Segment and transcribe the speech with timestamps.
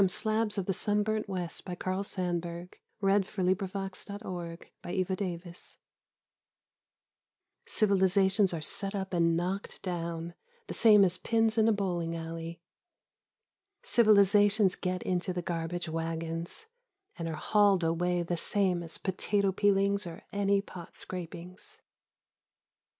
[0.09, 2.41] Slabs of the Sunburnt West 37 AT
[3.01, 5.77] THE GATES OF TOMBS
[7.67, 10.33] Civilizations are set up and knocked down
[10.65, 12.59] the same as pins in a bowling alley.
[13.83, 16.65] Civilizations get into the garbage wagons
[17.15, 21.79] and are hauled away the same as potato peelings or any pot scrapings.